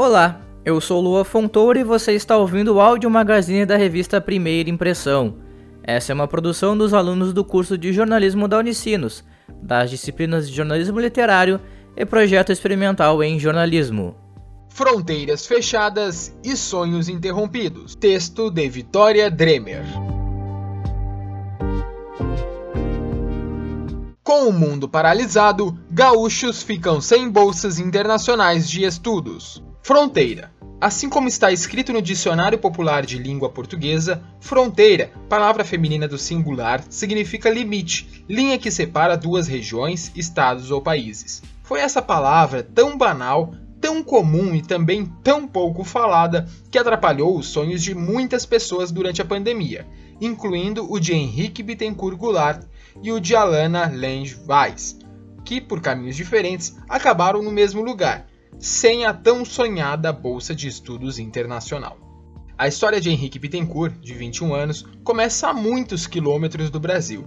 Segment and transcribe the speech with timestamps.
[0.00, 4.70] Olá, eu sou Lua Fontoura e você está ouvindo o áudio magazine da revista Primeira
[4.70, 5.38] Impressão.
[5.82, 9.24] Essa é uma produção dos alunos do curso de jornalismo da Unicinos,
[9.60, 11.60] das disciplinas de jornalismo literário
[11.96, 14.14] e projeto experimental em jornalismo.
[14.68, 17.96] Fronteiras fechadas e sonhos interrompidos.
[17.96, 19.82] Texto de Vitória Dremer.
[24.22, 29.66] Com o mundo paralisado, gaúchos ficam sem bolsas internacionais de estudos.
[29.88, 30.52] Fronteira.
[30.78, 36.84] Assim como está escrito no Dicionário Popular de Língua Portuguesa, fronteira, palavra feminina do singular,
[36.90, 41.42] significa limite, linha que separa duas regiões, estados ou países.
[41.62, 47.46] Foi essa palavra tão banal, tão comum e também tão pouco falada que atrapalhou os
[47.46, 49.86] sonhos de muitas pessoas durante a pandemia,
[50.20, 52.62] incluindo o de Henrique Bittencourt Goulart
[53.02, 54.98] e o de Alana Lange Weiss,
[55.46, 58.27] que, por caminhos diferentes, acabaram no mesmo lugar,
[58.58, 61.98] sem a tão sonhada Bolsa de Estudos Internacional.
[62.56, 67.26] A história de Henrique Bittencourt, de 21 anos, começa a muitos quilômetros do Brasil,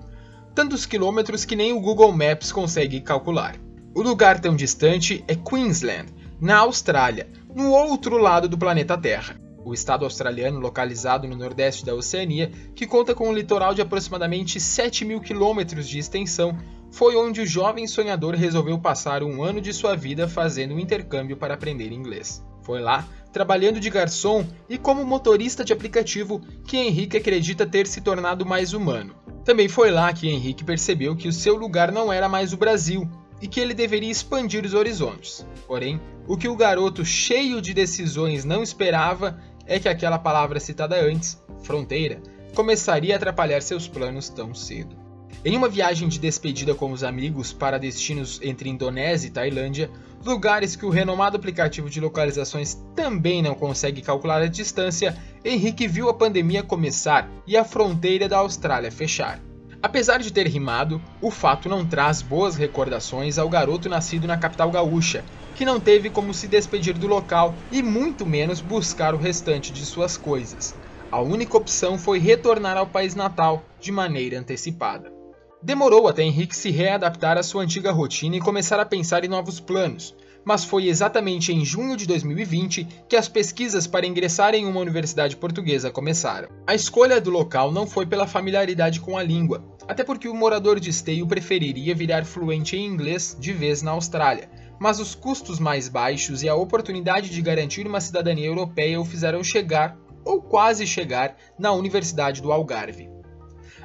[0.53, 3.55] tantos quilômetros que nem o Google Maps consegue calcular.
[3.95, 9.39] O lugar tão distante é Queensland, na Austrália, no outro lado do planeta Terra.
[9.63, 14.59] O estado australiano, localizado no nordeste da Oceania, que conta com um litoral de aproximadamente
[14.59, 16.57] 7 mil quilômetros de extensão,
[16.91, 21.37] foi onde o jovem sonhador resolveu passar um ano de sua vida fazendo um intercâmbio
[21.37, 22.45] para aprender inglês.
[22.61, 28.01] Foi lá, trabalhando de garçom e como motorista de aplicativo, que Henrique acredita ter se
[28.01, 29.15] tornado mais humano.
[29.43, 33.09] Também foi lá que Henrique percebeu que o seu lugar não era mais o Brasil
[33.41, 35.45] e que ele deveria expandir os horizontes.
[35.65, 41.01] Porém, o que o garoto cheio de decisões não esperava é que aquela palavra citada
[41.01, 42.21] antes, fronteira,
[42.53, 45.00] começaria a atrapalhar seus planos tão cedo.
[45.43, 49.89] Em uma viagem de despedida com os amigos para destinos entre Indonésia e Tailândia,
[50.23, 56.09] lugares que o renomado aplicativo de localizações também não consegue calcular a distância, Henrique viu
[56.09, 59.41] a pandemia começar e a fronteira da Austrália fechar.
[59.81, 64.69] Apesar de ter rimado, o fato não traz boas recordações ao garoto nascido na capital
[64.69, 65.25] gaúcha,
[65.55, 69.83] que não teve como se despedir do local e muito menos buscar o restante de
[69.83, 70.75] suas coisas.
[71.11, 75.20] A única opção foi retornar ao país natal de maneira antecipada.
[75.63, 79.59] Demorou até Henrique se readaptar à sua antiga rotina e começar a pensar em novos
[79.59, 84.79] planos, mas foi exatamente em junho de 2020 que as pesquisas para ingressar em uma
[84.79, 86.49] universidade portuguesa começaram.
[86.65, 90.79] A escolha do local não foi pela familiaridade com a língua, até porque o morador
[90.79, 95.87] de esteio preferiria virar fluente em inglês de vez na Austrália, mas os custos mais
[95.87, 99.95] baixos e a oportunidade de garantir uma cidadania europeia o fizeram chegar,
[100.25, 103.10] ou quase chegar, na Universidade do Algarve.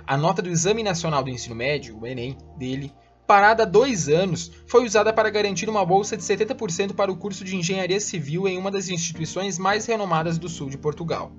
[0.08, 2.92] A nota do Exame Nacional do Ensino Médio, o Enem, dele,
[3.26, 7.42] parada há dois anos, foi usada para garantir uma bolsa de 70% para o curso
[7.42, 11.32] de Engenharia Civil em uma das instituições mais renomadas do sul de Portugal.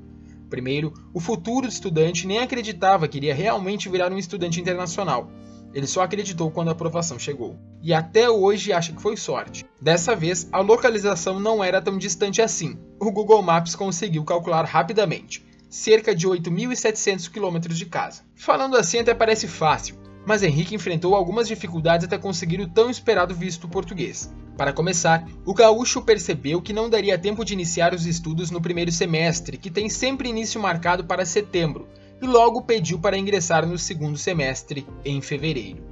[0.50, 5.32] Primeiro, o futuro estudante nem acreditava que iria realmente virar um estudante internacional.
[5.74, 7.56] Ele só acreditou quando a aprovação chegou.
[7.82, 9.66] E até hoje acha que foi sorte.
[9.82, 12.78] Dessa vez, a localização não era tão distante assim.
[13.00, 18.24] O Google Maps conseguiu calcular rapidamente cerca de 8.700 quilômetros de casa.
[18.36, 19.96] Falando assim até parece fácil,
[20.26, 24.34] mas Henrique enfrentou algumas dificuldades até conseguir o tão esperado visto português.
[24.58, 28.92] Para começar, o gaúcho percebeu que não daria tempo de iniciar os estudos no primeiro
[28.92, 31.88] semestre, que tem sempre início marcado para setembro,
[32.22, 35.86] e logo pediu para ingressar no segundo semestre, em fevereiro.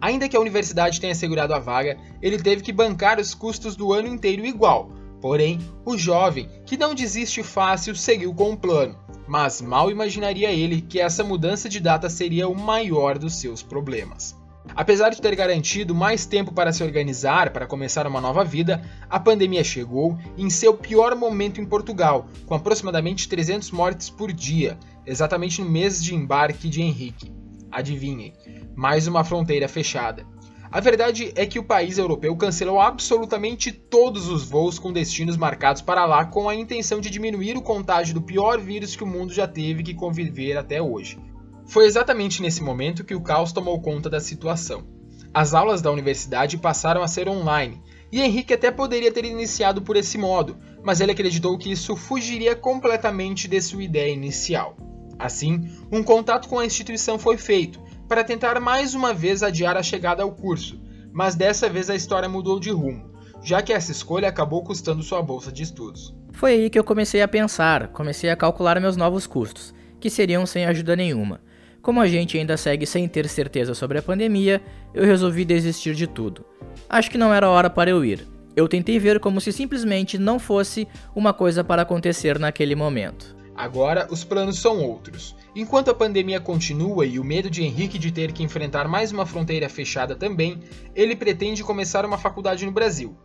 [0.00, 3.92] Ainda que a universidade tenha assegurado a vaga, ele teve que bancar os custos do
[3.92, 4.90] ano inteiro igual.
[5.20, 10.80] Porém, o jovem, que não desiste fácil, seguiu com o plano mas mal imaginaria ele
[10.80, 14.36] que essa mudança de data seria o maior dos seus problemas.
[14.74, 19.18] Apesar de ter garantido mais tempo para se organizar para começar uma nova vida, a
[19.18, 25.62] pandemia chegou em seu pior momento em Portugal, com aproximadamente 300 mortes por dia, exatamente
[25.62, 27.32] no mês de embarque de Henrique.
[27.70, 28.34] Adivinhem,
[28.74, 30.26] mais uma fronteira fechada.
[30.70, 35.80] A verdade é que o país europeu cancelou absolutamente todos os voos com destinos marcados
[35.80, 39.32] para lá com a intenção de diminuir o contágio do pior vírus que o mundo
[39.32, 41.18] já teve que conviver até hoje.
[41.66, 44.86] Foi exatamente nesse momento que o caos tomou conta da situação.
[45.32, 47.80] As aulas da universidade passaram a ser online,
[48.10, 52.54] e Henrique até poderia ter iniciado por esse modo, mas ele acreditou que isso fugiria
[52.54, 54.76] completamente de sua ideia inicial.
[55.18, 59.82] Assim, um contato com a instituição foi feito, para tentar mais uma vez adiar a
[59.82, 60.80] chegada ao curso,
[61.12, 63.10] mas dessa vez a história mudou de rumo,
[63.42, 66.14] já que essa escolha acabou custando sua bolsa de estudos.
[66.32, 70.46] Foi aí que eu comecei a pensar, comecei a calcular meus novos custos, que seriam
[70.46, 71.40] sem ajuda nenhuma.
[71.82, 74.60] Como a gente ainda segue sem ter certeza sobre a pandemia,
[74.92, 76.44] eu resolvi desistir de tudo.
[76.88, 78.26] Acho que não era hora para eu ir.
[78.56, 83.36] Eu tentei ver como se simplesmente não fosse uma coisa para acontecer naquele momento.
[83.54, 85.34] Agora, os planos são outros.
[85.58, 89.24] Enquanto a pandemia continua e o medo de Henrique de ter que enfrentar mais uma
[89.24, 90.60] fronteira fechada também,
[90.94, 93.16] ele pretende começar uma faculdade no Brasil.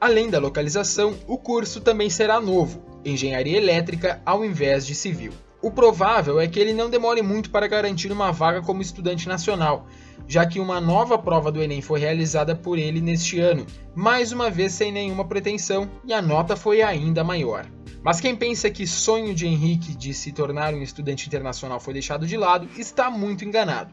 [0.00, 5.32] Além da localização, o curso também será novo, engenharia elétrica ao invés de civil.
[5.62, 9.86] O provável é que ele não demore muito para garantir uma vaga como estudante nacional,
[10.26, 13.64] já que uma nova prova do Enem foi realizada por ele neste ano,
[13.94, 17.66] mais uma vez sem nenhuma pretensão, e a nota foi ainda maior.
[18.02, 22.26] Mas quem pensa que sonho de Henrique de se tornar um estudante internacional foi deixado
[22.26, 23.92] de lado está muito enganado.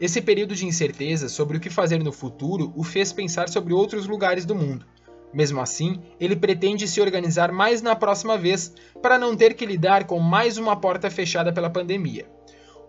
[0.00, 4.06] Esse período de incerteza sobre o que fazer no futuro o fez pensar sobre outros
[4.06, 4.86] lugares do mundo.
[5.32, 8.72] Mesmo assim, ele pretende se organizar mais na próxima vez
[9.02, 12.26] para não ter que lidar com mais uma porta fechada pela pandemia.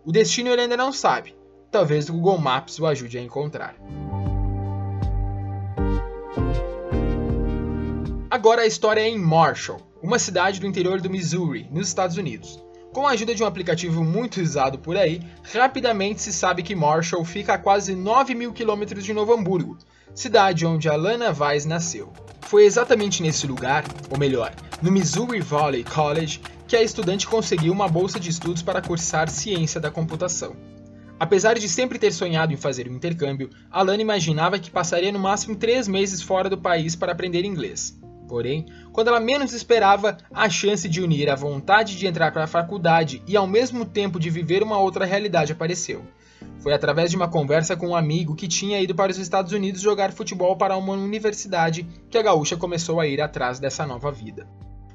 [0.05, 1.35] O destino ele ainda não sabe.
[1.71, 3.75] Talvez o Google Maps o ajude a encontrar.
[8.39, 12.57] Agora a história é em Marshall, uma cidade do interior do Missouri, nos Estados Unidos.
[12.93, 17.25] Com a ajuda de um aplicativo muito usado por aí, rapidamente se sabe que Marshall
[17.25, 19.77] fica a quase 9 mil quilômetros de Novo Hamburgo,
[20.15, 22.13] cidade onde Alana Weiss nasceu.
[22.43, 27.89] Foi exatamente nesse lugar, ou melhor, no Missouri Valley College, que a estudante conseguiu uma
[27.89, 30.55] bolsa de estudos para cursar ciência da computação.
[31.19, 35.57] Apesar de sempre ter sonhado em fazer um intercâmbio, Alana imaginava que passaria no máximo
[35.57, 37.98] três meses fora do país para aprender inglês.
[38.29, 42.47] Porém, quando ela menos esperava, a chance de unir a vontade de entrar para a
[42.47, 46.05] faculdade e ao mesmo tempo de viver uma outra realidade apareceu.
[46.59, 49.81] Foi através de uma conversa com um amigo que tinha ido para os Estados Unidos
[49.81, 54.47] jogar futebol para uma universidade que a gaúcha começou a ir atrás dessa nova vida.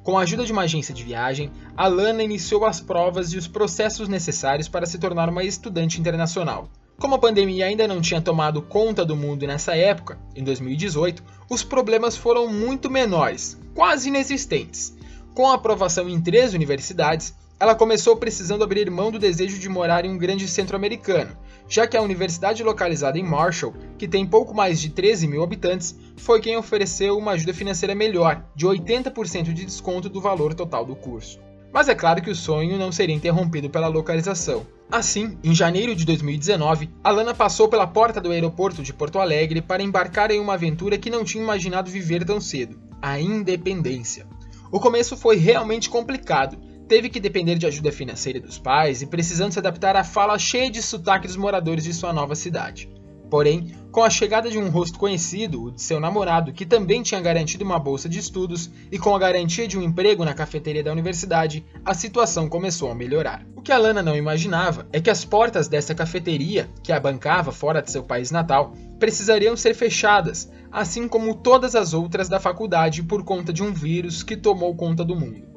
[0.04, 4.06] Com a ajuda de uma agência de viagem, Alana iniciou as provas e os processos
[4.08, 6.68] necessários para se tornar uma estudante internacional.
[6.98, 11.62] Como a pandemia ainda não tinha tomado conta do mundo nessa época, em 2018, os
[11.62, 14.96] problemas foram muito menores, quase inexistentes.
[15.34, 20.04] Com a aprovação em três universidades, ela começou precisando abrir mão do desejo de morar
[20.04, 21.36] em um grande centro americano,
[21.68, 25.98] já que a universidade localizada em Marshall, que tem pouco mais de 13 mil habitantes,
[26.16, 30.94] foi quem ofereceu uma ajuda financeira melhor, de 80% de desconto do valor total do
[30.94, 31.40] curso.
[31.74, 34.64] Mas é claro que o sonho não seria interrompido pela localização.
[34.88, 39.82] Assim, em janeiro de 2019, Alana passou pela porta do aeroporto de Porto Alegre para
[39.82, 44.24] embarcar em uma aventura que não tinha imaginado viver tão cedo: a independência.
[44.70, 46.56] O começo foi realmente complicado.
[46.86, 50.70] Teve que depender de ajuda financeira dos pais e precisando se adaptar à fala cheia
[50.70, 52.88] de sotaque dos moradores de sua nova cidade.
[53.28, 57.20] Porém, com a chegada de um rosto conhecido, o de seu namorado, que também tinha
[57.20, 60.90] garantido uma bolsa de estudos, e com a garantia de um emprego na cafeteria da
[60.90, 63.46] universidade, a situação começou a melhorar.
[63.54, 67.52] O que a Lana não imaginava é que as portas dessa cafeteria, que a bancava
[67.52, 73.00] fora de seu país natal, precisariam ser fechadas, assim como todas as outras da faculdade
[73.00, 75.53] por conta de um vírus que tomou conta do mundo.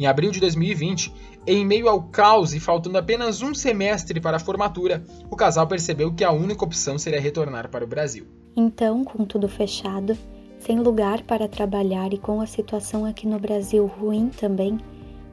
[0.00, 1.12] Em abril de 2020,
[1.46, 6.10] em meio ao caos e faltando apenas um semestre para a formatura, o casal percebeu
[6.14, 8.26] que a única opção seria retornar para o Brasil.
[8.56, 10.16] Então, com tudo fechado,
[10.58, 14.78] sem lugar para trabalhar e com a situação aqui no Brasil ruim também,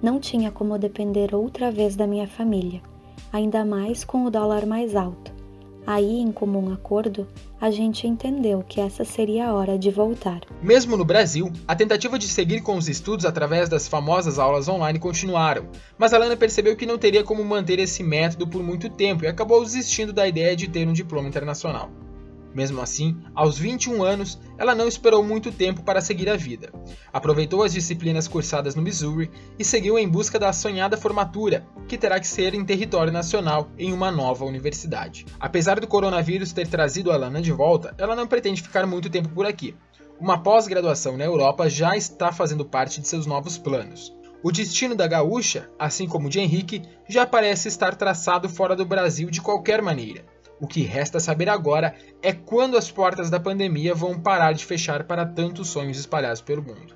[0.04, 2.82] não tinha como depender outra vez da minha família,
[3.32, 5.37] ainda mais com o dólar mais alto.
[5.88, 7.26] Aí, em comum acordo,
[7.62, 10.42] a gente entendeu que essa seria a hora de voltar.
[10.62, 15.00] Mesmo no Brasil, a tentativa de seguir com os estudos através das famosas aulas online
[15.00, 19.28] continuaram, mas Alana percebeu que não teria como manter esse método por muito tempo e
[19.28, 21.90] acabou desistindo da ideia de ter um diploma internacional.
[22.58, 26.74] Mesmo assim, aos 21 anos, ela não esperou muito tempo para seguir a vida.
[27.14, 32.20] Aproveitou as disciplinas cursadas no Missouri e seguiu em busca da sonhada formatura, que terá
[32.20, 35.24] que ser em território nacional em uma nova universidade.
[35.40, 39.30] Apesar do coronavírus ter trazido a Lana de volta, ela não pretende ficar muito tempo
[39.30, 39.76] por aqui.
[40.20, 44.12] Uma pós-graduação na Europa já está fazendo parte de seus novos planos.
[44.42, 48.86] O destino da gaúcha, assim como o de Henrique, já parece estar traçado fora do
[48.86, 50.26] Brasil de qualquer maneira.
[50.60, 55.04] O que resta saber agora é quando as portas da pandemia vão parar de fechar
[55.04, 56.96] para tantos sonhos espalhados pelo mundo.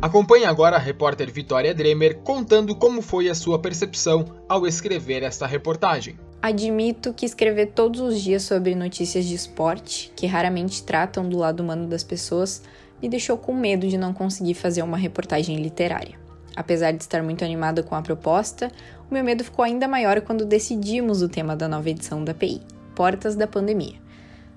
[0.00, 5.48] Acompanhe agora a repórter Vitória Dremer contando como foi a sua percepção ao escrever esta
[5.48, 6.16] reportagem.
[6.40, 11.60] Admito que escrever todos os dias sobre notícias de esporte, que raramente tratam do lado
[11.60, 12.62] humano das pessoas,
[13.02, 16.25] me deixou com medo de não conseguir fazer uma reportagem literária.
[16.56, 18.72] Apesar de estar muito animada com a proposta,
[19.10, 22.62] o meu medo ficou ainda maior quando decidimos o tema da nova edição da PI:
[22.94, 24.06] Portas da Pandemia.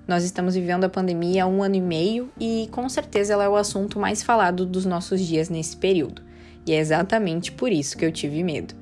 [0.07, 3.49] Nós estamos vivendo a pandemia há um ano e meio e com certeza ela é
[3.49, 6.23] o assunto mais falado dos nossos dias nesse período.
[6.65, 8.73] E é exatamente por isso que eu tive medo.